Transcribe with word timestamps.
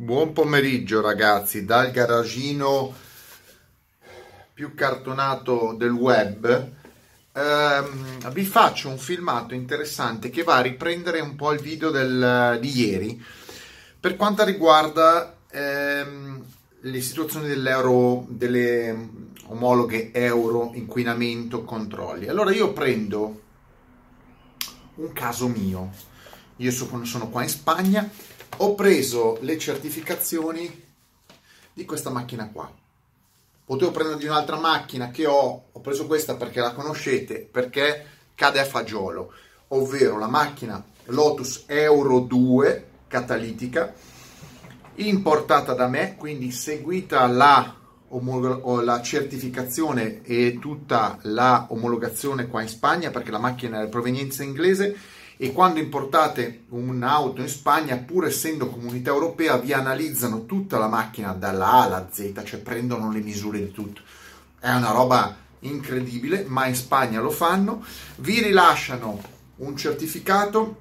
Buon 0.00 0.32
pomeriggio 0.32 1.02
ragazzi, 1.02 1.66
dal 1.66 1.90
garagino 1.90 2.90
più 4.54 4.74
cartonato 4.74 5.74
del 5.76 5.90
web. 5.90 6.70
Ehm, 7.34 8.32
vi 8.32 8.44
faccio 8.46 8.88
un 8.88 8.96
filmato 8.96 9.52
interessante 9.52 10.30
che 10.30 10.42
va 10.42 10.56
a 10.56 10.62
riprendere 10.62 11.20
un 11.20 11.36
po' 11.36 11.52
il 11.52 11.60
video 11.60 11.90
del, 11.90 12.56
di 12.62 12.80
ieri. 12.80 13.22
Per 14.00 14.16
quanto 14.16 14.42
riguarda 14.42 15.36
ehm, 15.50 16.44
le 16.80 17.00
situazioni 17.02 17.46
dell'euro, 17.46 18.24
delle 18.26 19.08
omologhe 19.48 20.12
euro, 20.12 20.70
inquinamento, 20.72 21.62
controlli. 21.64 22.26
Allora 22.26 22.52
io 22.52 22.72
prendo 22.72 23.42
un 24.94 25.12
caso 25.12 25.46
mio, 25.46 25.90
io 26.56 26.70
sono, 26.70 27.04
sono 27.04 27.28
qua 27.28 27.42
in 27.42 27.50
Spagna 27.50 28.10
ho 28.56 28.74
preso 28.74 29.38
le 29.40 29.58
certificazioni 29.58 30.88
di 31.72 31.84
questa 31.84 32.10
macchina 32.10 32.48
qua. 32.50 32.70
Potevo 33.64 33.90
prendere 33.90 34.18
di 34.18 34.26
un'altra 34.26 34.58
macchina 34.58 35.10
che 35.10 35.26
ho, 35.26 35.64
ho 35.70 35.80
preso 35.80 36.06
questa 36.06 36.34
perché 36.34 36.60
la 36.60 36.72
conoscete, 36.72 37.48
perché 37.50 38.04
cade 38.34 38.58
a 38.58 38.64
fagiolo, 38.64 39.32
ovvero 39.68 40.18
la 40.18 40.26
macchina 40.26 40.82
Lotus 41.06 41.64
Euro 41.66 42.20
2 42.20 42.88
catalitica, 43.06 43.94
importata 44.96 45.72
da 45.72 45.88
me, 45.88 46.16
quindi 46.16 46.50
seguita 46.50 47.26
la, 47.26 47.74
la 48.08 49.02
certificazione 49.02 50.22
e 50.22 50.58
tutta 50.60 51.18
la 51.22 51.66
omologazione 51.70 52.46
qua 52.46 52.62
in 52.62 52.68
Spagna, 52.68 53.10
perché 53.10 53.30
la 53.30 53.38
macchina 53.38 53.82
è 53.82 53.84
di 53.84 53.88
provenienza 53.88 54.42
inglese 54.42 54.96
e 55.42 55.54
quando 55.54 55.80
importate 55.80 56.64
un'auto 56.68 57.40
in 57.40 57.48
Spagna, 57.48 57.96
pur 57.96 58.26
essendo 58.26 58.68
comunità 58.68 59.08
europea, 59.08 59.56
vi 59.56 59.72
analizzano 59.72 60.44
tutta 60.44 60.76
la 60.76 60.86
macchina 60.86 61.32
dalla 61.32 61.66
A 61.66 61.82
alla 61.84 62.08
Z, 62.12 62.42
cioè 62.44 62.60
prendono 62.60 63.10
le 63.10 63.20
misure 63.20 63.58
di 63.58 63.70
tutto. 63.70 64.02
È 64.60 64.70
una 64.70 64.90
roba 64.90 65.34
incredibile, 65.60 66.44
ma 66.46 66.66
in 66.66 66.74
Spagna 66.74 67.22
lo 67.22 67.30
fanno. 67.30 67.82
Vi 68.16 68.42
rilasciano 68.42 69.18
un 69.56 69.74
certificato 69.78 70.76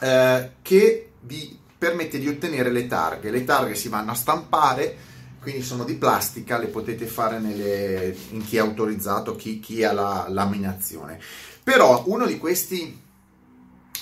eh, 0.00 0.54
che 0.60 1.10
vi 1.20 1.56
permette 1.78 2.18
di 2.18 2.26
ottenere 2.26 2.72
le 2.72 2.88
targhe. 2.88 3.30
Le 3.30 3.44
targhe 3.44 3.76
si 3.76 3.88
vanno 3.88 4.10
a 4.10 4.14
stampare, 4.14 4.96
quindi 5.40 5.62
sono 5.62 5.84
di 5.84 5.94
plastica, 5.94 6.58
le 6.58 6.66
potete 6.66 7.06
fare 7.06 7.38
nelle, 7.38 8.12
in 8.30 8.44
chi 8.44 8.56
è 8.56 8.58
autorizzato, 8.58 9.36
chi, 9.36 9.60
chi 9.60 9.84
ha 9.84 9.92
la 9.92 10.26
laminazione. 10.30 11.20
Però 11.62 12.02
uno 12.06 12.26
di 12.26 12.38
questi 12.38 13.02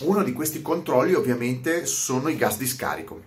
uno 0.04 0.22
di 0.22 0.32
questi 0.32 0.62
controlli 0.62 1.14
ovviamente 1.14 1.86
sono 1.86 2.28
i 2.28 2.36
gas 2.36 2.56
di 2.56 2.66
scarico. 2.66 3.20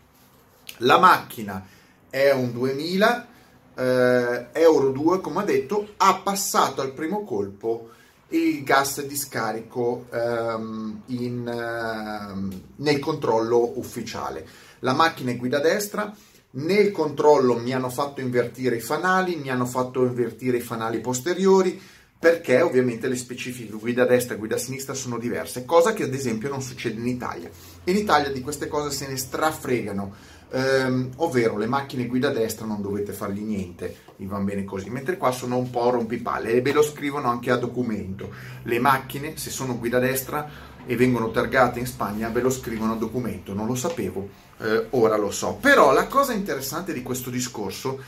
La 0.79 0.97
macchina 0.97 1.65
è 2.09 2.31
un 2.31 2.51
2000 2.51 3.27
eh, 3.75 4.47
Euro 4.53 4.91
2, 4.91 5.21
come 5.21 5.41
ho 5.41 5.45
detto, 5.45 5.89
ha 5.97 6.15
passato 6.23 6.81
al 6.81 6.93
primo 6.93 7.23
colpo 7.23 7.89
il 8.29 8.63
gas 8.63 9.05
di 9.05 9.15
scarico 9.15 10.07
ehm, 10.11 11.01
in, 11.07 11.47
ehm, 11.47 12.61
nel 12.77 12.99
controllo 12.99 13.77
ufficiale. 13.77 14.47
La 14.79 14.93
macchina 14.93 15.31
è 15.31 15.37
guida 15.37 15.59
destra, 15.59 16.13
nel 16.51 16.91
controllo 16.91 17.57
mi 17.57 17.73
hanno 17.73 17.89
fatto 17.89 18.21
invertire 18.21 18.77
i 18.77 18.81
fanali, 18.81 19.35
mi 19.35 19.49
hanno 19.49 19.65
fatto 19.65 20.03
invertire 20.03 20.57
i 20.57 20.61
fanali 20.61 20.99
posteriori, 20.99 21.79
perché 22.17 22.61
ovviamente 22.61 23.08
le 23.08 23.17
specifiche 23.17 23.73
guida 23.73 24.05
destra 24.05 24.35
e 24.35 24.38
guida 24.38 24.58
sinistra 24.58 24.94
sono 24.94 25.17
diverse, 25.17 25.66
cosa 25.66 25.94
che 25.94 26.03
ad 26.03 26.13
esempio 26.13 26.49
non 26.49 26.61
succede 26.61 26.99
in 26.99 27.08
Italia. 27.08 27.49
In 27.83 27.95
Italia 27.95 28.31
di 28.31 28.41
queste 28.41 28.67
cose 28.67 28.89
se 28.89 29.08
ne 29.08 29.17
strafregano, 29.17 30.13
ehm, 30.52 31.11
ovvero 31.17 31.58
le 31.58 31.67
macchine 31.67 32.08
guida 32.08 32.30
destra 32.30 32.66
non 32.66 32.81
dovete 32.81 33.13
fargli 33.13 33.41
niente, 33.41 33.95
vi 34.16 34.25
va 34.25 34.39
bene 34.39 34.63
così, 34.63 34.89
mentre 34.89 35.17
qua 35.17 35.31
sono 35.31 35.58
un 35.58 35.69
po' 35.69 35.89
rompipalle 35.89 36.52
e 36.52 36.61
ve 36.61 36.71
lo 36.71 36.81
scrivono 36.81 37.27
anche 37.27 37.52
a 37.52 37.58
documento. 37.58 38.32
Le 38.64 38.80
macchine, 38.80 39.37
se 39.37 39.49
sono 39.49 39.77
guida 39.77 39.99
destra 39.99 40.73
e 40.86 40.95
vengono 40.95 41.32
targate 41.32 41.80
in 41.80 41.87
Spagna, 41.87 42.30
ve 42.30 42.42
lo 42.42 42.49
scrivono 42.49 42.93
a 42.93 42.97
documento, 42.97 43.53
non 43.53 43.67
lo 43.67 43.76
sapevo, 43.76 44.30
eh, 44.59 44.87
ora 44.92 45.17
lo 45.17 45.32
so. 45.32 45.58
Però 45.59 45.92
la 45.92 46.08
cosa 46.08 46.33
interessante 46.33 46.93
di 46.93 47.03
questo 47.03 47.30
discorso 47.30 47.99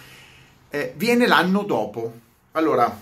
eh, 0.70 0.94
viene 0.96 1.28
l'anno 1.28 1.64
dopo. 1.64 2.26
Allora, 2.52 2.98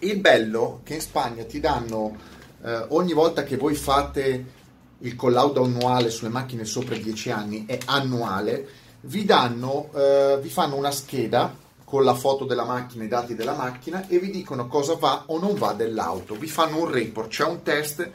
il 0.00 0.18
bello 0.18 0.80
che 0.84 0.94
in 0.94 1.00
Spagna 1.00 1.44
ti 1.44 1.60
danno 1.60 2.16
eh, 2.62 2.86
ogni 2.88 3.12
volta 3.12 3.42
che 3.42 3.56
voi 3.56 3.74
fate 3.74 4.58
il 4.98 5.16
collaudo 5.16 5.64
annuale 5.64 6.10
sulle 6.10 6.30
macchine 6.30 6.64
sopra 6.64 6.94
i 6.94 7.02
10 7.02 7.30
anni, 7.30 7.66
è 7.66 7.78
annuale, 7.86 8.68
vi 9.02 9.24
danno, 9.24 9.90
eh, 9.94 10.38
vi 10.42 10.50
fanno 10.50 10.76
una 10.76 10.90
scheda 10.90 11.56
con 11.84 12.04
la 12.04 12.14
foto 12.14 12.44
della 12.44 12.64
macchina, 12.64 13.04
i 13.04 13.08
dati 13.08 13.34
della 13.34 13.54
macchina 13.54 14.06
e 14.06 14.18
vi 14.18 14.30
dicono 14.30 14.68
cosa 14.68 14.94
va 14.94 15.24
o 15.26 15.38
non 15.38 15.54
va 15.54 15.72
dell'auto. 15.72 16.34
Vi 16.34 16.46
fanno 16.46 16.80
un 16.80 16.90
report, 16.90 17.28
c'è 17.28 17.44
un 17.44 17.62
test, 17.62 18.10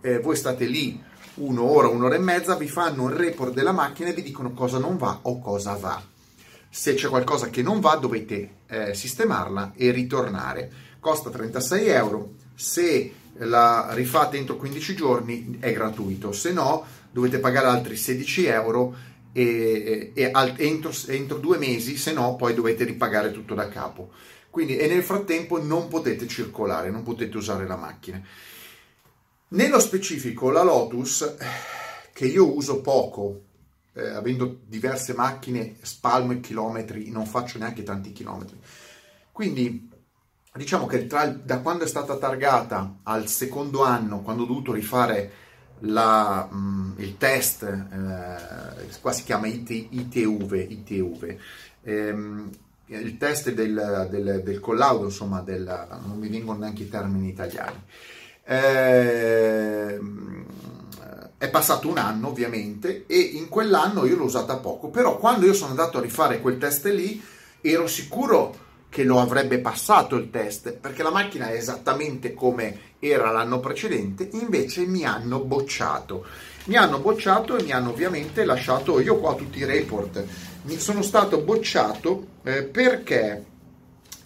eh, 0.00 0.18
voi 0.18 0.36
state 0.36 0.64
lì 0.64 1.00
un'ora, 1.34 1.88
un'ora 1.88 2.16
e 2.16 2.18
mezza, 2.18 2.56
vi 2.56 2.68
fanno 2.68 3.02
un 3.02 3.16
report 3.16 3.52
della 3.52 3.72
macchina 3.72 4.08
e 4.08 4.14
vi 4.14 4.22
dicono 4.22 4.52
cosa 4.52 4.78
non 4.78 4.96
va 4.96 5.20
o 5.22 5.40
cosa 5.40 5.74
va. 5.74 6.02
Se 6.68 6.94
c'è 6.94 7.08
qualcosa 7.08 7.50
che 7.50 7.62
non 7.62 7.80
va 7.80 7.96
dovete 7.96 8.56
eh, 8.66 8.94
sistemarla 8.94 9.72
e 9.76 9.90
ritornare 9.90 10.72
costa 11.00 11.30
36 11.30 11.88
euro, 11.88 12.34
se 12.54 13.14
la 13.38 13.88
rifate 13.92 14.36
entro 14.36 14.56
15 14.56 14.94
giorni 14.94 15.56
è 15.60 15.72
gratuito, 15.72 16.32
se 16.32 16.52
no 16.52 16.84
dovete 17.10 17.38
pagare 17.38 17.66
altri 17.66 17.96
16 17.96 18.46
euro 18.46 18.94
e, 19.32 20.12
e, 20.14 20.22
e 20.22 20.54
entro, 20.58 20.92
entro, 21.06 21.38
due 21.38 21.58
mesi, 21.58 21.96
se 21.96 22.12
no 22.12 22.36
poi 22.36 22.54
dovete 22.54 22.84
ripagare 22.84 23.32
tutto 23.32 23.54
da 23.54 23.68
capo. 23.68 24.10
Quindi, 24.50 24.76
e 24.76 24.88
nel 24.88 25.02
frattempo 25.02 25.62
non 25.62 25.88
potete 25.88 26.26
circolare, 26.26 26.90
non 26.90 27.02
potete 27.02 27.36
usare 27.36 27.66
la 27.66 27.76
macchina. 27.76 28.20
Nello 29.48 29.80
specifico 29.80 30.50
la 30.50 30.62
Lotus, 30.62 31.36
che 32.12 32.26
io 32.26 32.54
uso 32.54 32.80
poco, 32.80 33.42
eh, 33.94 34.08
avendo 34.08 34.60
diverse 34.66 35.14
macchine, 35.14 35.76
spalmo 35.82 36.38
chilometri, 36.40 37.10
non 37.10 37.26
faccio 37.26 37.58
neanche 37.58 37.82
tanti 37.82 38.12
chilometri. 38.12 38.58
Quindi 39.32 39.89
diciamo 40.54 40.86
che 40.86 41.06
tra, 41.06 41.26
da 41.26 41.60
quando 41.60 41.84
è 41.84 41.88
stata 41.88 42.16
targata 42.16 42.96
al 43.04 43.28
secondo 43.28 43.84
anno, 43.84 44.22
quando 44.22 44.42
ho 44.42 44.46
dovuto 44.46 44.72
rifare 44.72 45.32
la, 45.80 46.48
mh, 46.50 46.56
mm, 46.56 46.92
il 46.96 47.16
test, 47.16 47.62
eh, 47.62 48.98
qua 49.00 49.12
si 49.12 49.24
chiama 49.24 49.46
IT, 49.46 49.70
ITV, 49.70 50.66
ITV 50.68 51.36
ehm, 51.82 52.50
il 52.86 53.18
test 53.18 53.52
del, 53.52 54.08
del, 54.10 54.42
del 54.42 54.60
collaudo, 54.60 55.04
insomma, 55.04 55.40
del, 55.40 55.86
non 56.04 56.18
mi 56.18 56.28
vengono 56.28 56.58
neanche 56.58 56.82
i 56.82 56.88
termini 56.88 57.28
italiani. 57.28 57.80
Eh, 58.44 60.00
è 61.38 61.48
passato 61.48 61.88
un 61.88 61.98
anno 61.98 62.28
ovviamente 62.28 63.06
e 63.06 63.18
in 63.18 63.48
quell'anno 63.48 64.04
io 64.06 64.16
l'ho 64.16 64.24
usata 64.24 64.56
poco, 64.56 64.88
però 64.88 65.18
quando 65.18 65.46
io 65.46 65.54
sono 65.54 65.70
andato 65.70 65.98
a 65.98 66.00
rifare 66.00 66.40
quel 66.40 66.58
test 66.58 66.86
lì 66.86 67.22
ero 67.60 67.86
sicuro 67.86 68.68
che 68.90 69.04
lo 69.04 69.20
avrebbe 69.20 69.60
passato 69.60 70.16
il 70.16 70.28
test 70.30 70.72
perché 70.72 71.02
la 71.02 71.12
macchina 71.12 71.48
è 71.48 71.54
esattamente 71.54 72.34
come 72.34 72.88
era 72.98 73.30
l'anno 73.30 73.60
precedente, 73.60 74.28
invece 74.32 74.84
mi 74.84 75.06
hanno 75.06 75.40
bocciato. 75.40 76.26
Mi 76.64 76.76
hanno 76.76 76.98
bocciato 76.98 77.56
e 77.56 77.62
mi 77.62 77.72
hanno 77.72 77.90
ovviamente 77.90 78.44
lasciato 78.44 79.00
io 79.00 79.18
qua 79.18 79.34
tutti 79.34 79.58
i 79.58 79.64
report. 79.64 80.22
Mi 80.64 80.78
sono 80.78 81.00
stato 81.00 81.40
bocciato 81.40 82.26
eh, 82.42 82.64
perché 82.64 83.46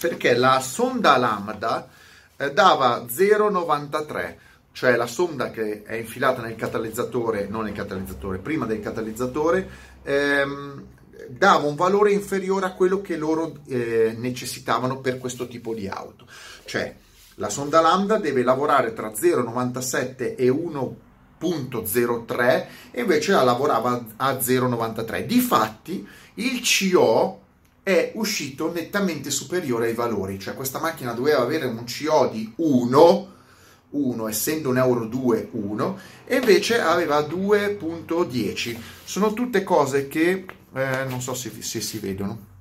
perché 0.01 0.35
la 0.35 0.59
sonda 0.61 1.17
lambda 1.17 1.89
eh, 2.37 2.53
dava 2.53 3.05
0,93 3.05 4.37
cioè 4.73 4.97
la 4.97 5.07
sonda 5.07 5.51
che 5.51 5.85
è 5.85 5.95
infilata 5.95 6.43
nel 6.43 6.57
catalizzatore, 6.57 7.47
non 7.49 7.63
nel 7.63 7.73
catalizzatore, 7.73 8.39
prima 8.39 8.67
del 8.67 8.81
catalizzatore, 8.81 9.69
ehm, 10.03 10.85
dava 11.29 11.67
un 11.67 11.75
valore 11.75 12.13
inferiore 12.13 12.67
a 12.67 12.73
quello 12.73 13.01
che 13.01 13.17
loro 13.17 13.59
eh, 13.69 14.15
necessitavano 14.17 15.01
per 15.01 15.19
questo 15.19 15.49
tipo 15.49 15.75
di 15.75 15.89
auto. 15.89 16.27
Cioè, 16.65 16.95
la 17.37 17.49
sonda 17.49 17.81
lambda 17.81 18.19
deve 18.19 18.43
lavorare 18.43 18.93
tra 18.93 19.11
0,97 19.11 20.37
e 20.37 20.49
1.03 20.49 22.67
e 22.91 23.01
invece 23.01 23.33
la 23.33 23.43
lavorava 23.43 24.05
a 24.17 24.33
0,93. 24.33 25.27
Difatti, 25.27 26.07
il 26.35 26.61
CO 26.63 27.41
è 27.83 28.13
uscito 28.15 28.71
nettamente 28.73 29.31
superiore 29.31 29.89
ai 29.89 29.95
valori, 29.95 30.39
cioè 30.39 30.55
questa 30.55 30.79
macchina 30.79 31.13
doveva 31.13 31.43
avere 31.43 31.67
un 31.67 31.85
CO 31.85 32.29
di 32.33 32.51
1 32.57 33.33
1, 33.95 34.29
essendo 34.29 34.71
un 34.71 34.79
euro 34.79 35.07
2, 35.07 35.49
1, 35.53 35.99
e 36.27 36.37
invece 36.37 36.81
aveva 36.81 37.21
2.10. 37.21 38.77
Sono 39.05 39.33
tutte 39.33 39.63
cose 39.63 40.09
che 40.09 40.45
eh, 40.75 41.05
non 41.09 41.21
so 41.21 41.35
se, 41.35 41.51
se 41.61 41.81
si 41.81 41.99
vedono, 41.99 42.53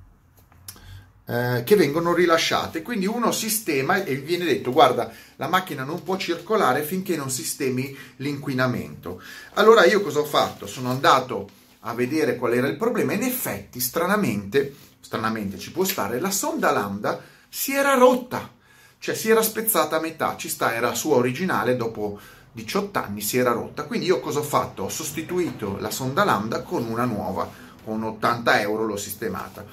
eh, 1.26 1.64
che 1.66 1.76
vengono 1.76 2.14
rilasciate. 2.14 2.82
Quindi 2.82 3.06
uno 3.06 3.32
sistema 3.32 4.04
e 4.04 4.16
viene 4.16 4.46
detto 4.46 4.72
guarda 4.72 5.12
la 5.38 5.48
macchina 5.48 5.84
non 5.84 6.04
può 6.04 6.18
circolare 6.18 6.84
finché 6.84 7.16
non 7.16 7.30
sistemi 7.30 7.96
l'inquinamento. 8.18 9.22
Allora 9.54 9.86
io 9.86 10.02
cosa 10.02 10.20
ho 10.20 10.26
fatto? 10.26 10.68
Sono 10.68 10.90
andato 10.90 11.50
a 11.82 11.94
vedere 11.94 12.36
qual 12.36 12.54
era 12.54 12.68
il 12.68 12.78
problema. 12.78 13.14
In 13.14 13.24
effetti, 13.24 13.80
stranamente, 13.80 14.74
stranamente 15.00 15.58
ci 15.58 15.72
può 15.72 15.84
stare, 15.84 16.20
la 16.20 16.32
sonda 16.32 16.72
lambda 16.72 17.22
si 17.50 17.74
era 17.74 17.94
rotta, 17.96 18.52
cioè 19.00 19.16
si 19.16 19.30
era 19.30 19.42
spezzata 19.42 19.98
a 19.98 20.02
metà, 20.02 20.36
ci 20.38 20.50
sta, 20.50 20.74
era 20.74 20.94
sua 20.94 21.18
originale, 21.18 21.76
dopo 21.76 22.20
18 22.52 23.00
anni 23.00 23.22
si 23.22 23.38
era 23.38 23.52
rotta. 23.52 23.84
Quindi 23.84 24.06
io 24.06 24.20
cosa 24.20 24.40
ho 24.40 24.44
fatto? 24.44 24.84
Ho 24.84 24.90
sostituito 24.90 25.78
la 25.80 25.92
sonda 25.92 26.24
lambda 26.24 26.62
con 26.62 26.86
una 26.86 27.06
nuova, 27.06 27.50
con 27.84 28.04
80 28.04 28.62
euro 28.62 28.86
l'ho 28.86 28.98
sistemata. 28.98 29.66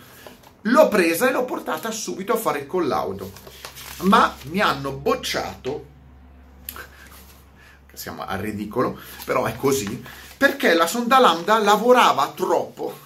L'ho 0.62 0.89
presa 0.89 1.29
e 1.29 1.33
l'ho 1.33 1.45
portata 1.45 1.91
subito 1.91 2.35
a 2.35 2.37
fare 2.37 2.61
il 2.61 2.67
collaudo, 2.67 3.33
ma 4.03 4.35
mi 4.45 4.61
hanno 4.61 4.93
bocciato, 4.93 5.87
siamo 7.93 8.25
al 8.27 8.39
ridicolo, 8.39 8.99
però 9.25 9.45
è 9.45 9.57
così, 9.57 10.03
perché 10.37 10.75
la 10.75 10.87
sonda 10.87 11.19
lambda 11.19 11.59
lavorava 11.59 12.33
troppo, 12.35 12.99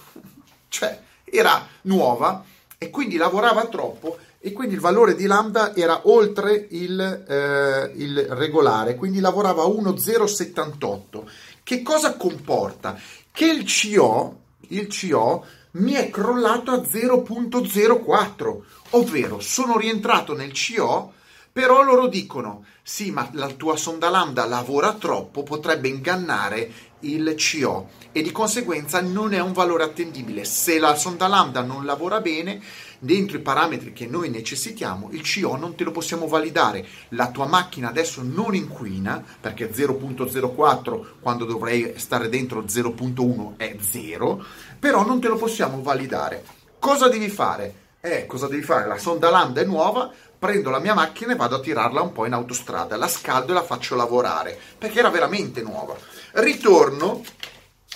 cioè 0.67 1.01
era 1.23 1.65
nuova 1.83 2.43
e 2.77 2.89
quindi 2.89 3.17
lavorava 3.17 3.65
troppo 3.67 4.17
e 4.39 4.51
quindi 4.51 4.75
il 4.75 4.79
valore 4.79 5.15
di 5.15 5.25
lambda 5.25 5.75
era 5.75 6.01
oltre 6.03 6.67
il, 6.69 6.99
eh, 6.99 7.91
il 7.95 8.19
regolare, 8.29 8.95
quindi 8.95 9.19
lavorava 9.19 9.63
a 9.63 9.65
1,078. 9.65 11.27
Che 11.63 11.81
cosa 11.81 12.15
comporta? 12.15 12.95
Che 13.31 13.45
il 13.45 13.63
CO, 13.65 14.41
il 14.69 14.87
CO 14.87 15.45
mi 15.71 15.93
è 15.93 16.09
crollato 16.09 16.71
a 16.71 16.77
0.04, 16.77 18.61
ovvero 18.91 19.39
sono 19.39 19.77
rientrato 19.77 20.33
nel 20.33 20.51
CO, 20.53 21.13
però 21.51 21.83
loro 21.83 22.07
dicono 22.07 22.65
sì, 22.81 23.11
ma 23.11 23.29
la 23.33 23.47
tua 23.47 23.75
sonda 23.75 24.09
lambda 24.09 24.45
lavora 24.45 24.93
troppo, 24.93 25.43
potrebbe 25.43 25.87
ingannare 25.87 26.71
il 26.99 27.33
CO 27.35 27.89
e 28.11 28.21
di 28.21 28.31
conseguenza 28.31 29.01
non 29.01 29.33
è 29.33 29.39
un 29.39 29.53
valore 29.53 29.83
attendibile. 29.83 30.45
Se 30.45 30.79
la 30.79 30.95
sonda 30.95 31.27
lambda 31.27 31.61
non 31.61 31.83
lavora 31.83 32.21
bene, 32.21 32.61
dentro 32.99 33.37
i 33.37 33.41
parametri 33.41 33.93
che 33.93 34.07
noi 34.07 34.29
necessitiamo, 34.29 35.09
il 35.11 35.21
CO 35.21 35.55
non 35.55 35.75
te 35.75 35.83
lo 35.83 35.91
possiamo 35.91 36.27
validare. 36.27 36.85
La 37.09 37.29
tua 37.29 37.45
macchina 37.45 37.89
adesso 37.89 38.21
non 38.23 38.55
inquina 38.55 39.23
perché 39.39 39.71
0.04 39.71 41.05
quando 41.19 41.45
dovrei 41.45 41.93
stare 41.97 42.29
dentro 42.29 42.63
0.1 42.63 43.57
è 43.57 43.75
0, 43.79 44.45
però 44.79 45.05
non 45.05 45.19
te 45.19 45.27
lo 45.27 45.37
possiamo 45.37 45.81
validare. 45.81 46.43
Cosa 46.79 47.07
devi 47.07 47.29
fare? 47.29 47.83
Eh, 48.01 48.27
cosa 48.27 48.47
devi 48.47 48.61
fare? 48.61 48.87
La 48.87 48.99
sonda 48.99 49.31
lambda 49.31 49.61
è 49.61 49.65
nuova, 49.65 50.11
prendo 50.37 50.69
la 50.69 50.79
mia 50.79 50.93
macchina 50.93 51.33
e 51.33 51.35
vado 51.35 51.55
a 51.55 51.59
tirarla 51.59 52.01
un 52.01 52.11
po' 52.11 52.27
in 52.27 52.33
autostrada, 52.33 52.95
la 52.97 53.07
scaldo 53.07 53.51
e 53.51 53.55
la 53.55 53.63
faccio 53.63 53.95
lavorare, 53.95 54.55
perché 54.77 54.99
era 54.99 55.09
veramente 55.09 55.63
nuova. 55.63 55.97
Ritorno, 56.33 57.23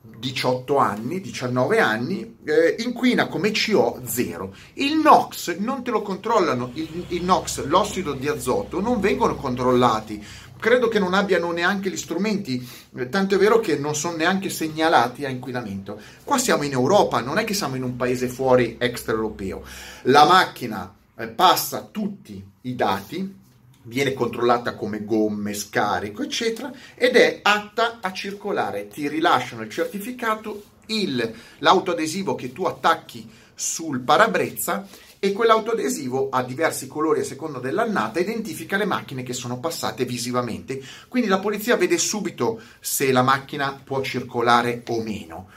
18 0.00 0.78
anni, 0.78 1.20
19 1.20 1.80
anni, 1.80 2.38
eh, 2.44 2.76
inquina 2.78 3.26
come 3.26 3.50
CO 3.50 4.00
0. 4.04 4.54
Il 4.74 4.96
NOx 4.96 5.56
non 5.58 5.82
te 5.82 5.90
lo 5.90 6.02
controllano, 6.02 6.70
il, 6.74 7.04
il 7.08 7.24
NOx, 7.24 7.64
l'ossido 7.64 8.12
di 8.12 8.28
azoto, 8.28 8.80
non 8.80 9.00
vengono 9.00 9.34
controllati. 9.34 10.24
Credo 10.58 10.88
che 10.88 10.98
non 10.98 11.14
abbiano 11.14 11.52
neanche 11.52 11.88
gli 11.88 11.96
strumenti, 11.96 12.68
eh, 12.96 13.08
tanto 13.08 13.36
è 13.36 13.38
vero 13.38 13.60
che 13.60 13.76
non 13.76 13.94
sono 13.94 14.16
neanche 14.16 14.50
segnalati 14.50 15.24
a 15.24 15.28
inquinamento. 15.28 16.00
Qua 16.24 16.36
siamo 16.36 16.64
in 16.64 16.72
Europa, 16.72 17.20
non 17.20 17.38
è 17.38 17.44
che 17.44 17.54
siamo 17.54 17.76
in 17.76 17.84
un 17.84 17.96
paese 17.96 18.28
fuori 18.28 18.76
extraeuropeo. 18.78 19.62
La 20.02 20.24
macchina 20.24 20.92
eh, 21.16 21.28
passa 21.28 21.88
tutti 21.90 22.44
i 22.62 22.74
dati, 22.74 23.36
viene 23.82 24.12
controllata 24.14 24.74
come 24.74 25.04
gomme, 25.04 25.54
scarico, 25.54 26.22
eccetera, 26.22 26.72
ed 26.94 27.14
è 27.14 27.38
atta 27.42 27.98
a 28.00 28.12
circolare. 28.12 28.88
Ti 28.88 29.08
rilasciano 29.08 29.62
il 29.62 29.70
certificato, 29.70 30.62
il, 30.86 31.34
l'autoadesivo 31.58 32.34
che 32.34 32.52
tu 32.52 32.64
attacchi 32.64 33.30
sul 33.54 34.00
parabrezza 34.00 34.86
e 35.18 35.32
quell'autoadesivo 35.32 36.28
ha 36.30 36.42
diversi 36.42 36.86
colori 36.86 37.20
a 37.20 37.24
seconda 37.24 37.58
dell'annata, 37.58 38.20
identifica 38.20 38.76
le 38.76 38.84
macchine 38.84 39.22
che 39.22 39.32
sono 39.32 39.58
passate 39.58 40.04
visivamente. 40.04 40.80
Quindi 41.08 41.28
la 41.28 41.38
polizia 41.38 41.76
vede 41.76 41.98
subito 41.98 42.60
se 42.80 43.10
la 43.12 43.22
macchina 43.22 43.80
può 43.82 44.00
circolare 44.02 44.82
o 44.88 45.02
meno. 45.02 45.48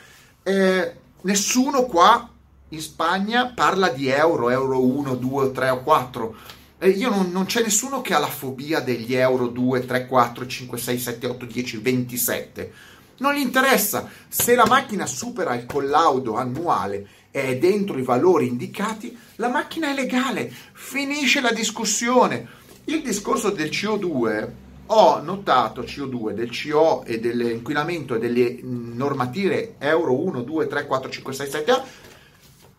Eh, 0.43 0.95
nessuno 1.21 1.85
qua 1.85 2.29
in 2.69 2.81
Spagna 2.81 3.47
parla 3.53 3.89
di 3.89 4.07
euro, 4.07 4.49
euro 4.49 4.83
1, 4.83 5.15
2, 5.15 5.51
3 5.51 5.69
o 5.69 5.83
4 5.83 6.35
eh, 6.83 6.89
io 6.89 7.09
non, 7.09 7.29
non, 7.31 7.45
c'è 7.45 7.61
nessuno 7.61 8.01
che 8.01 8.15
ha 8.15 8.17
la 8.17 8.25
fobia 8.25 8.79
degli 8.79 9.13
euro 9.13 9.45
2, 9.45 9.85
3, 9.85 10.07
4, 10.07 10.47
5, 10.47 10.77
6, 10.79 10.97
7, 10.97 11.27
8, 11.27 11.45
10, 11.45 11.77
27. 11.77 12.73
Non 13.17 13.35
gli 13.35 13.39
interessa. 13.39 14.09
Se 14.27 14.55
la 14.55 14.65
macchina 14.65 15.05
supera 15.05 15.53
il 15.53 15.67
collaudo 15.67 16.37
annuale 16.37 17.07
è 17.31 17.57
dentro 17.57 17.97
i 17.97 18.03
valori 18.03 18.47
indicati, 18.47 19.17
la 19.35 19.49
macchina 19.49 19.89
è 19.89 19.93
legale. 19.95 20.51
Finisce 20.73 21.41
la 21.41 21.51
discussione. 21.51 22.59
Il 22.85 23.01
discorso 23.01 23.49
del 23.49 23.69
CO2 23.69 24.49
ho 24.87 25.21
notato 25.21 25.83
CO2 25.83 26.31
del 26.31 26.49
CO 26.49 27.03
e 27.05 27.19
dell'inquinamento 27.19 28.15
e 28.15 28.19
delle 28.19 28.59
normative 28.61 29.75
Euro 29.79 30.19
1, 30.21 30.41
2, 30.41 30.67
3, 30.67 30.85
4, 30.85 31.09
5, 31.09 31.33
6, 31.33 31.49
7 31.49 31.71
A 31.71 31.83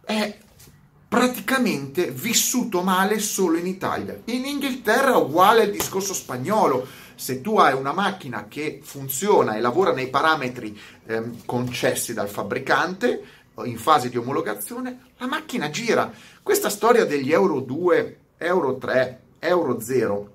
è 0.05 0.37
praticamente 1.09 2.11
vissuto 2.11 2.83
male 2.83 3.19
solo 3.19 3.57
in 3.57 3.67
Italia. 3.67 4.19
In 4.27 4.45
Inghilterra 4.45 5.17
uguale 5.17 5.63
al 5.63 5.71
discorso 5.71 6.15
spagnolo. 6.15 6.87
Se 7.15 7.41
tu 7.41 7.59
hai 7.59 7.75
una 7.75 7.93
macchina 7.93 8.47
che 8.49 8.81
funziona 8.83 9.55
e 9.55 9.61
lavora 9.61 9.93
nei 9.93 10.09
parametri 10.09 10.79
ehm, 11.07 11.45
concessi 11.45 12.15
dal 12.15 12.29
fabbricante 12.29 13.42
in 13.65 13.79
fase 13.79 14.09
di 14.09 14.17
omologazione, 14.17 15.11
la 15.19 15.27
macchina 15.27 15.71
gira. 15.71 16.13
Questa 16.43 16.69
storia 16.69 17.05
degli 17.05 17.33
euro 17.33 17.61
2, 17.61 18.19
euro 18.39 18.77
3, 18.77 19.21
euro 19.39 19.81
0 19.81 20.31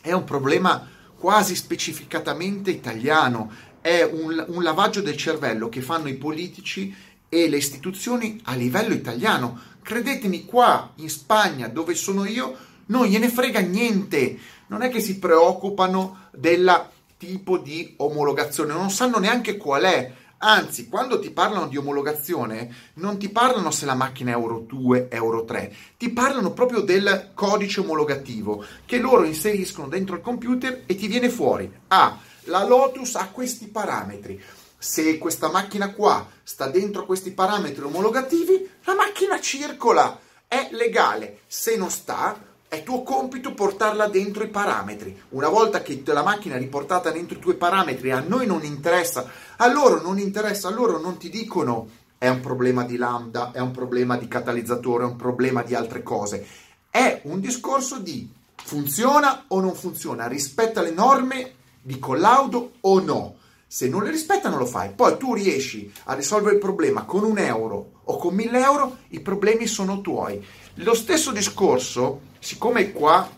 è 0.00 0.12
un 0.12 0.24
problema 0.24 0.88
quasi 1.16 1.54
specificatamente 1.54 2.70
italiano, 2.70 3.50
è 3.80 4.02
un, 4.02 4.44
un 4.48 4.62
lavaggio 4.62 5.00
del 5.00 5.16
cervello 5.16 5.68
che 5.68 5.80
fanno 5.80 6.08
i 6.08 6.14
politici 6.14 6.94
e 7.28 7.48
le 7.48 7.56
istituzioni 7.56 8.40
a 8.44 8.54
livello 8.54 8.94
italiano. 8.94 9.60
Credetemi, 9.82 10.44
qua 10.44 10.92
in 10.96 11.10
Spagna, 11.10 11.68
dove 11.68 11.94
sono 11.94 12.24
io, 12.24 12.56
non 12.86 13.06
gliene 13.06 13.28
frega 13.28 13.60
niente. 13.60 14.38
Non 14.68 14.82
è 14.82 14.88
che 14.88 15.00
si 15.00 15.18
preoccupano 15.18 16.28
del 16.30 16.88
tipo 17.16 17.58
di 17.58 17.94
omologazione, 17.96 18.72
non 18.72 18.90
sanno 18.90 19.18
neanche 19.18 19.56
qual 19.56 19.82
è. 19.82 20.12
Anzi, 20.38 20.88
quando 20.88 21.18
ti 21.18 21.30
parlano 21.30 21.66
di 21.66 21.76
omologazione, 21.76 22.72
non 22.94 23.18
ti 23.18 23.28
parlano 23.28 23.70
se 23.70 23.86
la 23.86 23.94
macchina 23.94 24.30
è 24.30 24.34
Euro 24.34 24.60
2, 24.60 25.08
Euro 25.10 25.44
3, 25.44 25.74
ti 25.96 26.10
parlano 26.10 26.52
proprio 26.52 26.80
del 26.80 27.30
codice 27.34 27.80
omologativo 27.80 28.64
che 28.86 28.98
loro 28.98 29.24
inseriscono 29.24 29.88
dentro 29.88 30.14
il 30.14 30.22
computer 30.22 30.84
e 30.86 30.94
ti 30.94 31.08
viene 31.08 31.28
fuori. 31.28 31.70
Ah, 31.88 32.18
la 32.44 32.64
Lotus 32.64 33.16
ha 33.16 33.28
questi 33.30 33.66
parametri 33.66 34.40
se 34.80 35.18
questa 35.18 35.50
macchina 35.50 35.92
qua 35.92 36.24
sta 36.44 36.68
dentro 36.68 37.04
questi 37.04 37.32
parametri 37.32 37.82
omologativi, 37.82 38.70
la 38.84 38.94
macchina 38.94 39.40
circola, 39.40 40.20
è 40.46 40.68
legale. 40.70 41.40
Se 41.48 41.76
non 41.76 41.90
sta, 41.90 42.40
è 42.68 42.82
tuo 42.82 43.02
compito 43.02 43.54
portarla 43.54 44.08
dentro 44.08 44.44
i 44.44 44.48
parametri. 44.48 45.18
Una 45.30 45.48
volta 45.48 45.80
che 45.80 46.02
la 46.04 46.22
macchina 46.22 46.56
è 46.56 46.58
riportata 46.58 47.10
dentro 47.10 47.38
i 47.38 47.40
tuoi 47.40 47.56
parametri, 47.56 48.10
a 48.10 48.20
noi 48.20 48.46
non 48.46 48.62
interessa, 48.62 49.28
a 49.56 49.72
loro 49.72 50.02
non 50.02 50.18
interessa, 50.18 50.68
a 50.68 50.72
loro 50.72 51.00
non 51.00 51.16
ti 51.16 51.30
dicono 51.30 51.88
è 52.18 52.28
un 52.28 52.40
problema 52.40 52.84
di 52.84 52.96
lambda, 52.96 53.52
è 53.52 53.60
un 53.60 53.70
problema 53.70 54.16
di 54.16 54.28
catalizzatore, 54.28 55.04
è 55.04 55.06
un 55.06 55.16
problema 55.16 55.62
di 55.62 55.74
altre 55.74 56.02
cose. 56.02 56.46
È 56.90 57.20
un 57.24 57.40
discorso 57.40 57.98
di 57.98 58.28
funziona 58.56 59.44
o 59.48 59.60
non 59.60 59.74
funziona, 59.74 60.26
rispetta 60.26 60.82
le 60.82 60.90
norme 60.90 61.54
di 61.80 61.98
collaudo 61.98 62.72
o 62.80 63.00
no. 63.00 63.36
Se 63.66 63.88
non 63.88 64.02
le 64.02 64.10
rispetta 64.10 64.48
non 64.48 64.58
lo 64.58 64.66
fai. 64.66 64.90
Poi 64.90 65.16
tu 65.16 65.32
riesci 65.32 65.92
a 66.04 66.14
risolvere 66.14 66.54
il 66.54 66.60
problema 66.60 67.04
con 67.04 67.22
un 67.22 67.38
euro 67.38 68.00
o 68.04 68.16
con 68.16 68.34
mille 68.34 68.60
euro, 68.60 68.96
i 69.08 69.20
problemi 69.20 69.66
sono 69.66 70.00
tuoi. 70.00 70.44
Lo 70.76 70.94
stesso 70.94 71.32
discorso, 71.32 72.20
siccome 72.38 72.92
qua 72.92 73.30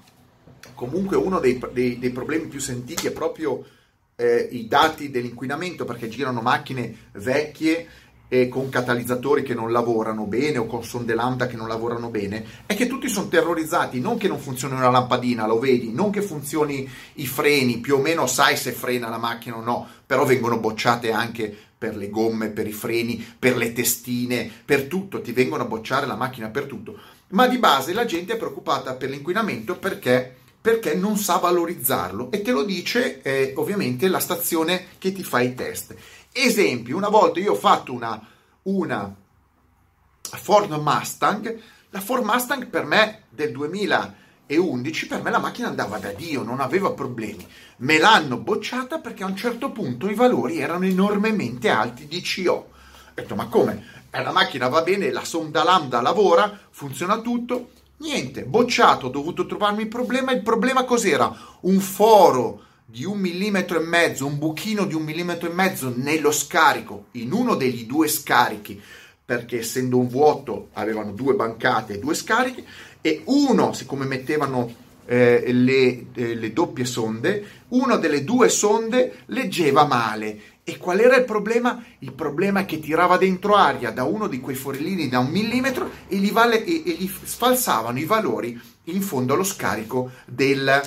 comunque 0.75 1.17
uno 1.17 1.39
dei, 1.41 1.61
dei, 1.73 1.99
dei 1.99 2.11
problemi 2.11 2.47
più 2.47 2.61
sentiti 2.61 3.07
è 3.07 3.13
proprio 3.13 3.65
eh, 4.17 4.49
i 4.51 4.67
dati 4.67 5.11
dell'inquinamento 5.11 5.85
perché 5.85 6.09
girano 6.09 6.41
macchine 6.41 7.09
vecchie 7.13 7.89
e 8.33 8.49
con 8.49 8.69
catalizzatori 8.69 9.43
che 9.43 9.55
non 9.55 9.73
lavorano 9.73 10.25
bene 10.25 10.59
o 10.59 10.67
con 10.67 10.85
sonde 10.85 11.15
lambda 11.15 11.49
che 11.49 11.57
non 11.57 11.67
lavorano 11.67 12.11
bene, 12.11 12.45
è 12.65 12.77
che 12.77 12.87
tutti 12.87 13.09
sono 13.09 13.27
terrorizzati, 13.27 13.99
non 13.99 14.19
che 14.19 14.29
non 14.29 14.39
funzioni 14.39 14.75
una 14.75 14.89
lampadina, 14.89 15.49
lo 15.49 15.59
vedi, 15.59 15.93
non 15.93 16.13
che 16.13 16.23
funzioni 16.23 16.89
i 17.15 17.27
freni, 17.27 17.79
più 17.79 17.97
o 17.97 17.99
meno 17.99 18.29
sai 18.29 18.57
se 18.57 18.71
frena 18.71 19.09
la 19.09 19.19
macchina 19.19 19.57
o 19.57 19.63
no, 19.63 19.85
però 20.07 20.25
vengono 20.25 20.61
bocciate 20.61 21.11
anche 21.11 21.57
per 21.81 21.97
le 21.97 22.11
gomme, 22.11 22.51
per 22.51 22.67
i 22.67 22.73
freni, 22.73 23.17
per 23.39 23.57
le 23.57 23.73
testine, 23.73 24.51
per 24.67 24.85
tutto, 24.85 25.23
ti 25.23 25.33
vengono 25.33 25.63
a 25.63 25.67
bocciare 25.67 26.05
la 26.05 26.15
macchina 26.15 26.51
per 26.51 26.65
tutto. 26.65 26.99
Ma 27.29 27.47
di 27.47 27.57
base 27.57 27.95
la 27.95 28.05
gente 28.05 28.35
è 28.35 28.37
preoccupata 28.37 28.97
per 28.97 29.09
l'inquinamento 29.09 29.79
perché 29.79 30.35
perché 30.61 30.95
non 30.95 31.17
sa 31.17 31.37
valorizzarlo 31.37 32.31
e 32.31 32.43
te 32.43 32.51
lo 32.53 32.65
dice 32.65 33.23
eh, 33.23 33.55
ovviamente 33.57 34.09
la 34.09 34.21
stazione 34.21 34.89
che 34.99 35.11
ti 35.11 35.25
fa 35.25 35.41
i 35.41 35.55
test. 35.55 35.95
Esempio, 36.31 36.99
una 36.99 37.09
volta 37.09 37.41
io 37.41 37.53
ho 37.53 37.57
fatto 37.57 37.95
una, 37.95 38.23
una 38.65 39.15
Ford 40.21 40.71
Mustang, 40.71 41.59
la 41.89 42.01
Ford 42.01 42.25
Mustang 42.25 42.67
per 42.67 42.85
me 42.85 43.23
del 43.31 43.53
2011, 44.51 45.07
per 45.07 45.23
me 45.23 45.31
la 45.31 45.39
macchina 45.39 45.69
andava 45.69 45.99
da 45.99 46.11
Dio, 46.11 46.43
non 46.43 46.61
aveva 46.61 46.91
problemi. 46.91 47.47
Me 47.79 47.99
l'hanno 47.99 48.37
bocciata 48.37 48.99
perché 48.99 49.23
a 49.23 49.27
un 49.27 49.37
certo 49.37 49.71
punto 49.71 50.11
i 50.11 50.15
valori 50.15 50.59
erano 50.59 50.85
enormemente 50.85 51.69
alti 51.69 52.09
di 52.09 52.21
CO. 52.21 52.53
Ho 52.53 52.71
detto, 53.15 53.37
ma 53.37 53.47
come? 53.47 53.85
Eh, 54.11 54.23
la 54.23 54.33
macchina 54.33 54.69
va 54.69 54.83
bene, 54.83 55.13
la 55.13 55.25
sonda 55.25 55.63
lambda 55.63 56.01
lavora, 56.01 56.59
funziona 56.71 57.21
tutto. 57.21 57.71
Niente, 57.99 58.45
bocciato, 58.45 59.07
ho 59.07 59.11
dovuto 59.11 59.47
trovarmi 59.47 59.83
il 59.83 59.89
problema. 59.89 60.33
Il 60.33 60.43
problema 60.43 60.85
cos'era? 60.85 61.33
Un 61.61 61.79
foro 61.79 62.65
di 62.85 63.05
un 63.05 63.19
millimetro 63.19 63.81
e 63.81 63.85
mezzo, 63.85 64.27
un 64.27 64.37
buchino 64.37 64.85
di 64.85 64.95
un 64.95 65.03
millimetro 65.03 65.49
e 65.49 65.53
mezzo 65.55 65.93
nello 65.95 66.33
scarico, 66.33 67.07
in 67.13 67.33
uno 67.33 67.55
degli 67.55 67.85
due 67.87 68.09
scarichi, 68.09 68.83
perché 69.25 69.61
essendo 69.61 69.97
un 69.97 70.09
vuoto 70.09 70.71
avevano 70.73 71.13
due 71.13 71.35
bancate 71.35 71.95
e 71.95 71.99
due 72.01 72.15
scarichi, 72.15 72.67
e 73.01 73.23
uno, 73.27 73.73
siccome 73.73 74.05
mettevano 74.05 74.73
eh, 75.07 75.53
le, 75.53 76.07
eh, 76.15 76.35
le 76.35 76.53
doppie 76.53 76.85
sonde, 76.85 77.45
una 77.69 77.97
delle 77.97 78.25
due 78.25 78.49
sonde 78.49 79.23
leggeva 79.27 79.85
male. 79.85 80.41
E 80.63 80.77
qual 80.77 81.01
era 81.01 81.17
il 81.17 81.25
problema? 81.25 81.83
Il 81.99 82.13
problema 82.13 82.61
è 82.61 82.65
che 82.65 82.79
tirava 82.79 83.17
dentro 83.17 83.57
aria 83.57 83.91
da 83.91 84.05
uno 84.05 84.29
di 84.29 84.39
quei 84.39 84.55
forellini 84.55 85.09
da 85.09 85.19
un 85.19 85.31
millimetro 85.31 85.91
e 86.07 86.17
gli, 86.17 86.31
vale, 86.31 86.65
e, 86.65 86.83
e 86.87 86.91
gli 86.93 87.11
sfalsavano 87.25 87.99
i 87.99 88.05
valori 88.05 88.61
in 88.85 89.03
fondo 89.03 89.35
allo 89.35 89.43
scarico 89.43 90.13
del, 90.27 90.81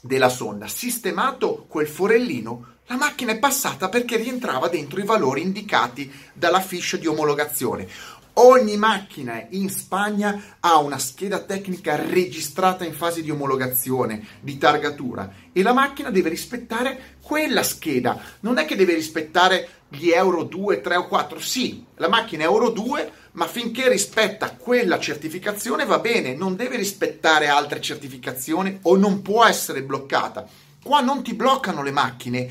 della 0.00 0.28
sonda, 0.28 0.66
sistemato 0.66 1.64
quel 1.68 1.86
forellino, 1.86 2.72
la 2.86 2.96
macchina 2.96 3.32
è 3.32 3.38
passata 3.38 3.88
perché 3.88 4.16
rientrava 4.16 4.68
dentro 4.68 5.00
i 5.00 5.06
valori 5.06 5.40
indicati 5.40 6.12
dalla 6.34 6.60
fiche 6.60 6.98
di 6.98 7.06
omologazione. 7.06 7.88
Ogni 8.36 8.76
macchina 8.76 9.46
in 9.50 9.70
Spagna 9.70 10.56
ha 10.58 10.78
una 10.78 10.98
scheda 10.98 11.38
tecnica 11.38 11.94
registrata 11.94 12.84
in 12.84 12.92
fase 12.92 13.22
di 13.22 13.30
omologazione, 13.30 14.26
di 14.40 14.58
targatura 14.58 15.32
e 15.52 15.62
la 15.62 15.72
macchina 15.72 16.10
deve 16.10 16.30
rispettare 16.30 17.18
quella 17.22 17.62
scheda. 17.62 18.20
Non 18.40 18.58
è 18.58 18.64
che 18.64 18.74
deve 18.74 18.94
rispettare 18.94 19.68
gli 19.88 20.10
Euro 20.10 20.42
2, 20.42 20.80
3 20.80 20.96
o 20.96 21.06
4. 21.06 21.38
Sì, 21.38 21.84
la 21.96 22.08
macchina 22.08 22.42
è 22.42 22.46
Euro 22.46 22.70
2, 22.70 23.12
ma 23.32 23.46
finché 23.46 23.88
rispetta 23.88 24.50
quella 24.50 24.98
certificazione 24.98 25.84
va 25.84 26.00
bene, 26.00 26.34
non 26.34 26.56
deve 26.56 26.76
rispettare 26.76 27.46
altre 27.46 27.80
certificazioni 27.80 28.80
o 28.82 28.96
non 28.96 29.22
può 29.22 29.44
essere 29.44 29.84
bloccata. 29.84 30.44
Qua 30.82 31.00
non 31.00 31.22
ti 31.22 31.34
bloccano 31.34 31.84
le 31.84 31.92
macchine 31.92 32.50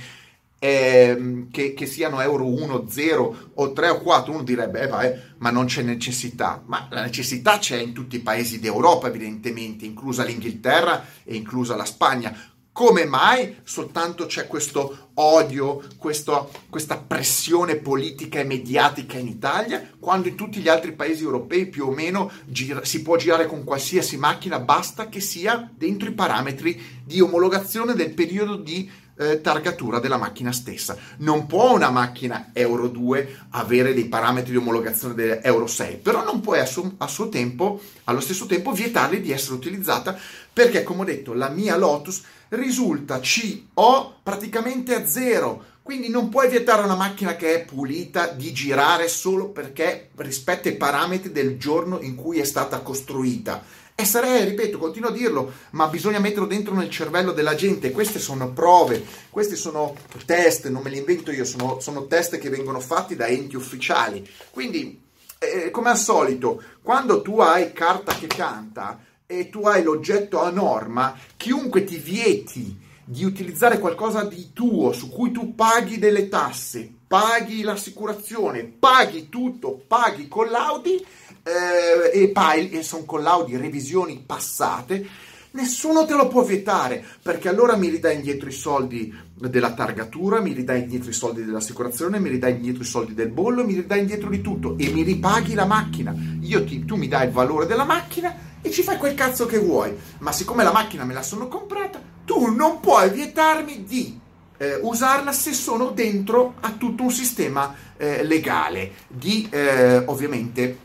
eh, 0.63 1.48
che, 1.51 1.74
che, 1.74 1.86
siano 1.86 2.22
Euro 2.22 2.46
1, 2.46 2.86
0 2.88 3.51
o 3.55 3.74
3 3.74 3.89
o 3.89 4.00
4, 4.00 4.32
uno 4.32 4.43
direbbe, 4.43 4.79
eh 4.79 4.88
vai, 4.88 5.13
ma 5.39 5.50
non 5.50 5.65
c'è 5.65 5.82
necessità. 5.82 6.63
Ma 6.65 6.88
la 6.89 7.01
necessità 7.01 7.58
c'è 7.58 7.75
in 7.75 7.91
tutti 7.91 8.15
i 8.15 8.22
paesi 8.22 8.62
d'Europa, 8.62 9.10
evidentemente, 9.10 9.84
inclusa 9.84 10.24
l'Inghilterra 10.24 11.05
e 11.25 11.36
inclusa 11.36 11.75
la 11.75 11.84
Spagna. 11.84 12.34
Come 12.72 13.03
mai 13.03 13.58
soltanto 13.63 14.25
c'è 14.25 14.48
questo 14.48 15.02
odio, 15.15 15.84
questo, 15.98 16.51
questa 16.70 16.98
pressione 16.98 17.75
politica 17.75 18.39
e 18.39 18.43
mediatica 18.43 19.17
in 19.17 19.27
Italia, 19.27 19.88
quando 20.00 20.27
in 20.27 20.36
tutti 20.36 20.60
gli 20.60 20.70
altri 20.70 20.93
paesi 20.93 21.24
europei 21.24 21.67
più 21.67 21.88
o 21.88 21.91
meno 21.91 22.32
gira, 22.46 22.84
si 22.84 23.01
può 23.01 23.15
girare 23.15 23.46
con 23.46 23.63
qualsiasi 23.63 24.17
macchina, 24.17 24.60
basta 24.60 25.10
che 25.10 25.20
sia 25.20 25.70
dentro 25.75 26.10
i 26.10 26.13
parametri 26.13 27.01
di 27.05 27.20
omologazione 27.20 27.93
del 27.93 28.13
periodo 28.13 28.55
di 28.55 28.89
eh, 29.15 29.41
targatura 29.41 30.00
della 30.00 30.17
macchina 30.17 30.51
stessa. 30.51 30.98
Non 31.17 31.46
può 31.46 31.74
una 31.74 31.89
macchina 31.89 32.50
Euro 32.53 32.88
2 32.88 33.38
avere 33.51 33.93
dei 33.93 34.05
parametri 34.05 34.51
di 34.51 34.58
omologazione 34.58 35.13
dell'Euro 35.13 35.67
6, 35.67 35.98
però 35.98 36.24
non 36.24 36.41
può 36.41 36.55
a 36.55 36.65
suo, 36.65 36.93
a 36.98 37.08
suo 37.08 37.29
tempo, 37.29 37.79
allo 38.05 38.20
stesso 38.20 38.46
tempo 38.46 38.72
vietarle 38.72 39.22
di 39.22 39.32
essere 39.32 39.55
utilizzata 39.55 40.17
perché, 40.53 40.83
come 40.83 41.01
ho 41.01 41.05
detto, 41.05 41.33
la 41.33 41.50
mia 41.50 41.75
Lotus 41.75 42.24
risulta 42.50 43.19
CO 43.19 44.19
praticamente 44.22 44.93
a 44.93 45.05
zero. 45.05 45.72
Quindi 45.81 46.07
non 46.07 46.29
puoi 46.29 46.48
vietare 46.50 46.83
una 46.83 46.95
macchina 46.95 47.36
che 47.36 47.55
è 47.55 47.65
pulita 47.65 48.27
di 48.27 48.53
girare 48.53 49.10
solo 49.10 49.50
perché 49.50 50.12
rispetta 50.15 50.69
i 50.69 50.77
parametri 50.77 51.31
del 51.31 51.57
giorno 51.57 52.00
in 52.00 52.15
cui 52.15 52.39
è 52.39 52.45
stata 52.45 52.79
costruita 52.79 53.62
e 53.95 54.05
sarei, 54.05 54.43
ripeto, 54.43 54.79
continuo 54.79 55.10
a 55.10 55.13
dirlo, 55.13 55.51
ma 55.72 55.88
bisogna 55.88 56.17
metterlo 56.17 56.48
dentro 56.48 56.74
nel 56.74 56.89
cervello 56.89 57.31
della 57.31 57.53
gente. 57.53 57.91
Queste 57.91 58.17
sono 58.17 58.51
prove, 58.51 59.05
questi 59.29 59.55
sono 59.55 59.95
test, 60.25 60.67
non 60.69 60.81
me 60.81 60.89
li 60.89 60.98
invento 60.98 61.31
io, 61.31 61.45
sono, 61.45 61.79
sono 61.79 62.07
test 62.07 62.38
che 62.39 62.50
vengono 62.50 62.79
fatti 62.79 63.15
da 63.15 63.27
enti 63.27 63.55
ufficiali. 63.55 64.27
Quindi, 64.50 65.00
eh, 65.38 65.69
come 65.69 65.91
al 65.91 65.98
solito, 65.98 66.62
quando 66.81 67.22
tu 67.22 67.39
hai 67.39 67.72
carta 67.72 68.15
che 68.15 68.25
canta 68.25 69.00
e 69.25 69.50
tu 69.50 69.62
hai 69.62 69.84
l'oggetto 69.84 70.42
a 70.42 70.50
norma, 70.50 71.18
chiunque 71.38 71.84
ti 71.84 71.98
vieti 71.98 72.77
di 73.06 73.24
utilizzare 73.25 73.80
qualcosa 73.80 74.24
di 74.24 74.51
tuo 74.53 74.92
su 74.94 75.10
cui 75.10 75.32
tu 75.32 75.56
paghi 75.56 76.00
delle 76.00 76.30
tasse, 76.30 76.89
paghi 77.08 77.62
l'assicurazione, 77.62 78.63
paghi 78.63 79.30
tutto, 79.30 79.84
paghi 79.88 80.27
con 80.27 80.48
l'audi 80.48 81.03
eh, 81.44 82.22
e, 82.22 82.30
poi, 82.30 82.70
e 82.70 82.84
sono 82.84 83.03
collaudi, 83.03 83.58
revisioni 83.58 84.24
passate, 84.25 85.06
nessuno 85.51 86.06
te 86.06 86.15
lo 86.15 86.27
può 86.27 86.44
vietare 86.44 87.03
perché 87.22 87.50
allora 87.50 87.75
mi 87.75 87.89
ridai 87.89 88.15
indietro 88.15 88.48
i 88.48 88.53
soldi 88.53 89.13
della 89.36 89.74
targatura, 89.74 90.39
mi 90.39 90.53
ridai 90.53 90.82
indietro 90.82 91.10
i 91.10 91.13
soldi 91.13 91.44
dell'assicurazione, 91.44 92.20
mi 92.20 92.30
ridai 92.30 92.53
indietro 92.53 92.84
i 92.84 92.88
soldi 92.88 93.13
del 93.13 93.30
bollo, 93.30 93.65
mi 93.65 93.74
ridai 93.74 94.00
indietro 94.00 94.30
di 94.30 94.42
tutto 94.42 94.77
e 94.77 94.89
mi 94.92 95.03
ripaghi 95.03 95.53
la 95.53 95.65
macchina. 95.65 96.13
Ti, 96.13 96.86
tu 96.86 96.96
mi 96.96 97.08
dai 97.08 97.27
il 97.27 97.34
valore 97.34 97.65
della 97.65 97.84
macchina 97.84 98.51
e 98.63 98.72
ci 98.72 98.82
fai 98.82 98.98
quel 98.98 99.13
cazzo 99.13 99.46
che 99.46 99.60
vuoi, 99.60 99.93
ma 100.20 100.32
siccome 100.32 100.63
la 100.63 100.72
macchina 100.72 101.03
me 101.03 101.13
la 101.13 101.22
sono 101.22 101.50
comprata, 101.50 102.01
tu 102.24 102.48
non 102.48 102.79
puoi 102.79 103.10
vietarmi 103.10 103.84
di 103.84 104.17
eh, 104.58 104.79
usarla 104.82 105.34
se 105.34 105.51
sono 105.51 105.89
dentro 105.89 106.55
a 106.62 106.72
tutto 106.72 107.03
un 107.03 107.12
sistema 107.12 107.75
eh, 107.98 108.24
legale 108.24 108.93
di 109.10 109.48
eh, 109.51 109.98
ovviamente 110.05 110.77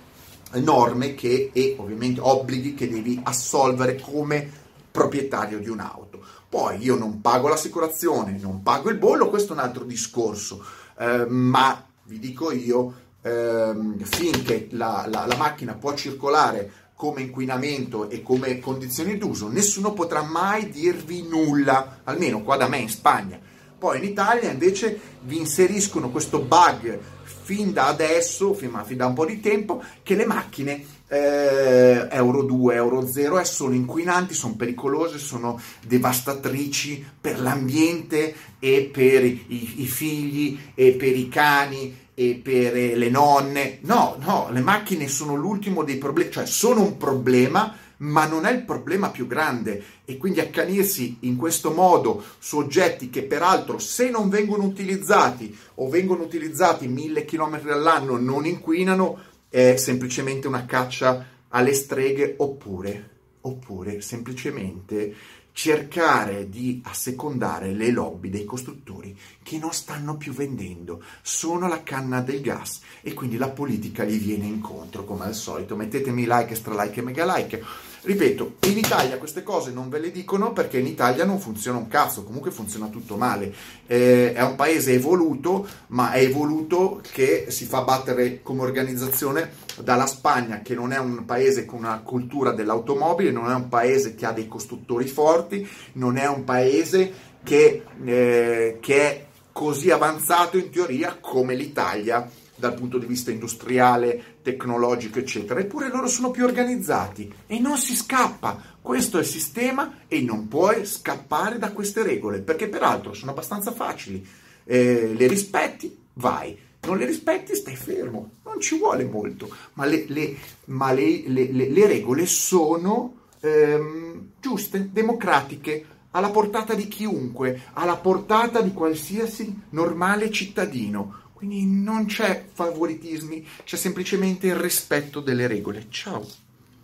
norme 0.54 1.14
che, 1.14 1.50
e 1.52 1.76
ovviamente 1.78 2.20
obblighi 2.20 2.74
che 2.74 2.88
devi 2.88 3.20
assolvere 3.22 4.00
come 4.00 4.50
proprietario 4.90 5.60
di 5.60 5.68
un'auto. 5.68 6.20
Poi 6.48 6.82
io 6.82 6.96
non 6.96 7.20
pago 7.20 7.46
l'assicurazione, 7.46 8.38
non 8.40 8.62
pago 8.64 8.90
il 8.90 8.96
bollo, 8.96 9.28
questo 9.28 9.52
è 9.52 9.56
un 9.56 9.62
altro 9.62 9.84
discorso, 9.84 10.64
eh, 10.98 11.26
ma 11.28 11.86
vi 12.04 12.18
dico 12.18 12.50
io, 12.50 12.94
eh, 13.22 13.72
finché 14.02 14.66
la, 14.70 15.06
la, 15.08 15.26
la 15.26 15.36
macchina 15.36 15.74
può 15.74 15.94
circolare 15.94 16.87
come 16.98 17.22
inquinamento 17.22 18.10
e 18.10 18.22
come 18.22 18.58
condizioni 18.58 19.16
d'uso, 19.16 19.46
nessuno 19.46 19.92
potrà 19.92 20.24
mai 20.24 20.68
dirvi 20.68 21.22
nulla, 21.22 22.00
almeno 22.02 22.42
qua 22.42 22.56
da 22.56 22.66
me 22.66 22.78
in 22.78 22.88
Spagna. 22.88 23.38
Poi 23.78 23.98
in 23.98 24.04
Italia 24.04 24.50
invece 24.50 24.98
vi 25.22 25.38
inseriscono 25.38 26.10
questo 26.10 26.40
bug 26.40 26.98
fin 27.22 27.72
da 27.72 27.86
adesso, 27.86 28.52
fin, 28.52 28.82
fin 28.84 28.96
da 28.96 29.06
un 29.06 29.14
po' 29.14 29.26
di 29.26 29.38
tempo, 29.38 29.80
che 30.02 30.16
le 30.16 30.26
macchine 30.26 30.84
eh, 31.06 32.08
Euro 32.10 32.42
2, 32.42 32.74
Euro 32.74 33.06
0 33.06 33.38
eh, 33.38 33.44
sono 33.44 33.74
inquinanti, 33.74 34.34
sono 34.34 34.56
pericolose, 34.56 35.18
sono 35.18 35.60
devastatrici 35.86 37.06
per 37.20 37.40
l'ambiente 37.40 38.34
e 38.58 38.90
per 38.92 39.24
i, 39.24 39.82
i 39.82 39.86
figli 39.86 40.58
e 40.74 40.94
per 40.94 41.16
i 41.16 41.28
cani 41.28 42.06
e 42.18 42.40
per 42.42 42.72
le 42.72 43.08
nonne. 43.10 43.78
No, 43.82 44.16
no, 44.18 44.48
le 44.50 44.60
macchine 44.60 45.06
sono 45.06 45.36
l'ultimo 45.36 45.84
dei 45.84 45.98
problemi, 45.98 46.32
cioè 46.32 46.46
sono 46.46 46.82
un 46.82 46.96
problema, 46.96 47.76
ma 47.98 48.26
non 48.26 48.44
è 48.44 48.50
il 48.50 48.64
problema 48.64 49.10
più 49.10 49.28
grande 49.28 49.80
e 50.04 50.16
quindi 50.16 50.40
accanirsi 50.40 51.18
in 51.20 51.36
questo 51.36 51.70
modo 51.70 52.24
su 52.40 52.58
oggetti 52.58 53.08
che 53.08 53.22
peraltro 53.22 53.78
se 53.78 54.10
non 54.10 54.28
vengono 54.28 54.64
utilizzati 54.64 55.56
o 55.76 55.88
vengono 55.88 56.24
utilizzati 56.24 56.88
mille 56.88 57.24
chilometri 57.24 57.70
all'anno 57.70 58.16
non 58.16 58.46
inquinano 58.46 59.20
è 59.48 59.76
semplicemente 59.76 60.48
una 60.48 60.64
caccia 60.64 61.24
alle 61.48 61.72
streghe 61.72 62.34
oppure, 62.38 63.10
oppure 63.42 64.00
semplicemente 64.00 65.14
cercare 65.58 66.48
di 66.48 66.80
assecondare 66.84 67.72
le 67.72 67.90
lobby 67.90 68.30
dei 68.30 68.44
costruttori 68.44 69.18
che 69.42 69.58
non 69.58 69.72
stanno 69.72 70.16
più 70.16 70.32
vendendo, 70.32 71.02
sono 71.20 71.66
la 71.66 71.82
canna 71.82 72.20
del 72.20 72.40
gas 72.40 72.80
e 73.00 73.12
quindi 73.12 73.36
la 73.38 73.48
politica 73.48 74.04
gli 74.04 74.20
viene 74.20 74.46
incontro 74.46 75.02
come 75.04 75.24
al 75.24 75.34
solito. 75.34 75.74
Mettetemi 75.74 76.26
like, 76.28 76.54
stra 76.54 76.80
like 76.80 77.00
e 77.00 77.02
mega 77.02 77.36
like 77.36 77.60
Ripeto, 78.00 78.56
in 78.68 78.78
Italia 78.78 79.18
queste 79.18 79.42
cose 79.42 79.72
non 79.72 79.88
ve 79.88 79.98
le 79.98 80.12
dicono 80.12 80.52
perché 80.52 80.78
in 80.78 80.86
Italia 80.86 81.24
non 81.24 81.40
funziona 81.40 81.78
un 81.78 81.88
cazzo, 81.88 82.22
comunque 82.22 82.52
funziona 82.52 82.86
tutto 82.86 83.16
male. 83.16 83.52
Eh, 83.86 84.32
è 84.32 84.42
un 84.42 84.54
paese 84.54 84.92
evoluto, 84.92 85.66
ma 85.88 86.12
è 86.12 86.22
evoluto 86.22 87.02
che 87.12 87.46
si 87.48 87.64
fa 87.64 87.82
battere 87.82 88.40
come 88.42 88.62
organizzazione 88.62 89.50
dalla 89.82 90.06
Spagna, 90.06 90.62
che 90.62 90.74
non 90.74 90.92
è 90.92 90.98
un 90.98 91.24
paese 91.24 91.64
con 91.64 91.80
una 91.80 91.98
cultura 91.98 92.52
dell'automobile, 92.52 93.32
non 93.32 93.50
è 93.50 93.54
un 93.54 93.68
paese 93.68 94.14
che 94.14 94.26
ha 94.26 94.32
dei 94.32 94.46
costruttori 94.46 95.06
forti, 95.06 95.68
non 95.94 96.16
è 96.16 96.28
un 96.28 96.44
paese 96.44 97.12
che, 97.42 97.82
eh, 98.04 98.78
che 98.80 99.00
è 99.00 99.26
così 99.52 99.90
avanzato 99.90 100.56
in 100.56 100.70
teoria 100.70 101.16
come 101.20 101.54
l'Italia 101.54 102.30
dal 102.58 102.74
punto 102.74 102.98
di 102.98 103.06
vista 103.06 103.30
industriale, 103.30 104.36
tecnologico, 104.42 105.18
eccetera. 105.18 105.60
Eppure 105.60 105.88
loro 105.88 106.08
sono 106.08 106.30
più 106.30 106.44
organizzati 106.44 107.32
e 107.46 107.58
non 107.58 107.78
si 107.78 107.94
scappa. 107.94 108.60
Questo 108.80 109.18
è 109.18 109.20
il 109.20 109.26
sistema 109.26 110.00
e 110.08 110.20
non 110.20 110.48
puoi 110.48 110.84
scappare 110.84 111.58
da 111.58 111.72
queste 111.72 112.02
regole, 112.02 112.40
perché 112.40 112.68
peraltro 112.68 113.14
sono 113.14 113.30
abbastanza 113.30 113.72
facili. 113.72 114.26
Eh, 114.64 115.14
le 115.16 115.26
rispetti, 115.26 115.96
vai. 116.14 116.56
Non 116.82 116.96
le 116.96 117.06
rispetti, 117.06 117.54
stai 117.54 117.76
fermo. 117.76 118.30
Non 118.44 118.60
ci 118.60 118.78
vuole 118.78 119.04
molto. 119.04 119.48
Ma 119.74 119.84
le, 119.84 120.04
le, 120.08 120.36
ma 120.66 120.92
le, 120.92 121.22
le 121.26 121.86
regole 121.86 122.26
sono 122.26 123.14
ehm, 123.40 124.30
giuste, 124.40 124.88
democratiche, 124.92 125.84
alla 126.12 126.30
portata 126.30 126.74
di 126.74 126.88
chiunque, 126.88 127.62
alla 127.74 127.96
portata 127.96 128.60
di 128.60 128.72
qualsiasi 128.72 129.62
normale 129.70 130.30
cittadino. 130.30 131.26
Quindi 131.38 131.64
non 131.66 132.06
c'è 132.06 132.46
favoritismi, 132.52 133.46
c'è 133.62 133.76
semplicemente 133.76 134.48
il 134.48 134.56
rispetto 134.56 135.20
delle 135.20 135.46
regole. 135.46 135.86
Ciao! 135.88 136.26